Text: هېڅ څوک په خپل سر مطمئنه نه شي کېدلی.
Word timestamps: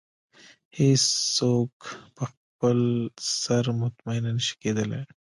هېڅ 0.77 1.03
څوک 1.37 1.73
په 2.15 2.23
خپل 2.33 2.79
سر 3.41 3.63
مطمئنه 3.81 4.29
نه 4.37 4.41
شي 4.47 4.53
کېدلی. 4.61 5.01